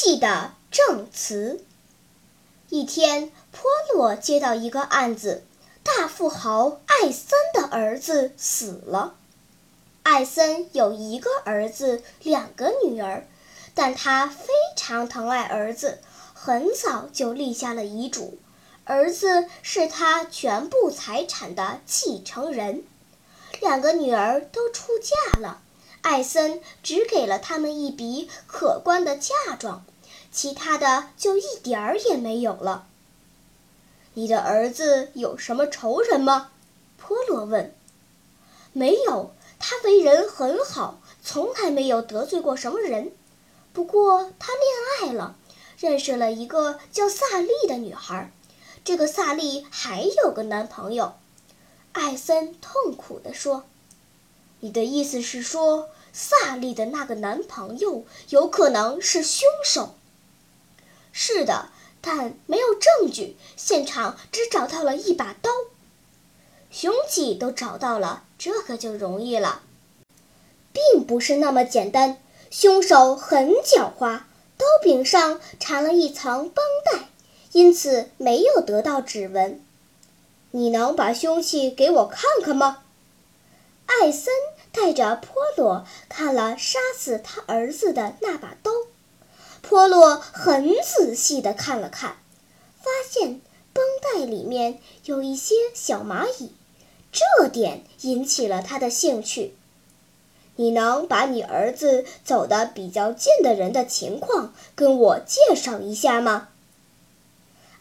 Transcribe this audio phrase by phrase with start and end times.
[0.00, 1.62] 凶器的证词。
[2.70, 3.60] 一天，波
[3.92, 5.44] 洛接到一个案子，
[5.82, 9.14] 大富豪艾森的儿子死了。
[10.02, 13.26] 艾森有一个儿子，两个女儿，
[13.74, 15.98] 但他非常疼爱儿子，
[16.32, 18.38] 很早就立下了遗嘱，
[18.84, 22.84] 儿子是他全部财产的继承人。
[23.60, 25.60] 两个女儿都出嫁了，
[26.02, 29.84] 艾森只给了他们一笔可观的嫁妆，
[30.32, 32.86] 其他的就一点儿也没有了。
[34.14, 36.50] 你的儿子有什么仇人吗？
[36.96, 37.74] 波罗问。
[38.72, 39.32] 没有。
[39.62, 43.12] 他为人很好，从来没有得罪过什么人。
[43.74, 45.36] 不过他恋爱了，
[45.78, 48.32] 认识了一个叫萨利的女孩。
[48.82, 51.12] 这个萨利还有个男朋友。
[51.92, 53.64] 艾森痛苦地说
[54.60, 59.94] ：“你的意思是说，萨利的那个男朋友有可能是凶手
[61.12, 65.50] ？”“是的，但没有证据，现场只找到了一把刀。”
[66.70, 69.62] 凶器都找到了，这个就容易了，
[70.72, 72.18] 并不是那么简单。
[72.50, 74.20] 凶手很狡猾，
[74.56, 77.08] 刀柄上缠了一层绷带，
[77.52, 79.60] 因此没有得到指纹。
[80.52, 82.82] 你能把凶器给我看看吗？
[83.86, 84.32] 艾森
[84.72, 88.70] 带着波罗看了杀死他儿子的那把刀。
[89.62, 92.16] 波罗很仔细地看了看，
[92.78, 93.40] 发现
[93.72, 96.52] 绷带里面有一些小蚂蚁。
[97.12, 99.54] 这点引起了他的兴趣。
[100.56, 106.48] 你能把你儿子走得比较近的人的情况跟我介绍一下吗？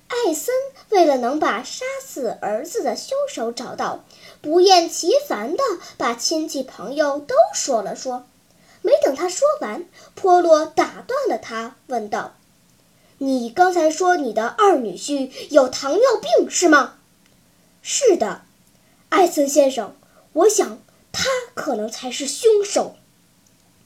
[0.09, 0.53] 艾森
[0.90, 4.03] 为了能把杀死儿子的凶手找到，
[4.42, 5.64] 不厌其烦地
[5.97, 8.25] 把亲戚朋友都说了说。
[8.81, 12.36] 没等他说完，波洛打断了他，问道
[13.19, 16.96] ：“你刚才说你的二女婿有糖尿病是吗
[17.81, 18.42] ？”“是的。”
[19.09, 19.96] 艾森先生，
[20.34, 20.80] 我想
[21.12, 22.96] 他可能才是凶手。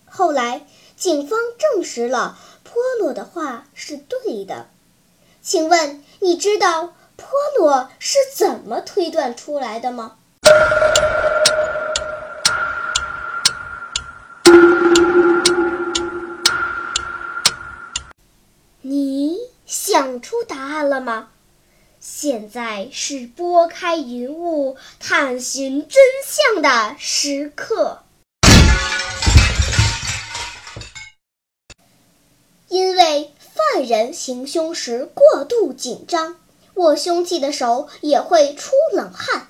[0.06, 4.70] 后来，警方证实了波洛的话是对的。
[5.46, 7.28] 请问，你知道波
[7.58, 10.16] 洛是怎么推断出来的吗？
[18.80, 21.28] 你想出答案了吗？
[22.00, 28.00] 现在是拨开云雾探寻真相的时刻。
[32.70, 36.38] 因为犯人行凶时过度紧张，
[36.76, 39.48] 握凶器的手也会出冷汗。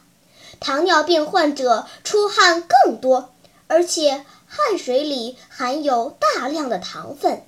[0.59, 3.29] 糖尿病患者出汗更多，
[3.67, 7.43] 而且汗水里含有大量的糖分。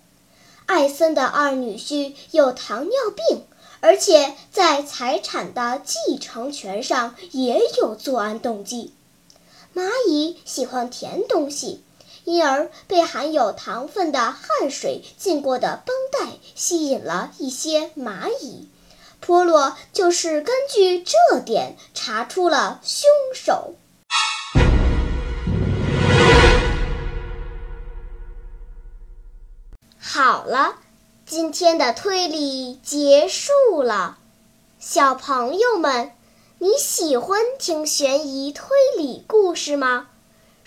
[0.65, 3.43] 艾森的二女婿有糖尿病。
[3.81, 8.91] 而且在财产的继承权上也有作案动机。
[9.75, 11.83] 蚂蚁喜欢甜东西，
[12.25, 18.67] 因而被含有糖分的汗水浸过的绷带吸引了一些蚂蚁。
[19.21, 23.75] 波洛就是根据这点查出了凶手。
[29.97, 30.79] 好了。
[31.27, 34.19] 今天的推理结束了，
[34.77, 36.11] 小朋友们，
[36.59, 40.07] 你喜欢听悬疑推理故事吗？